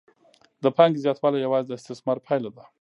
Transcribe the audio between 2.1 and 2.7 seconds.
پایله ده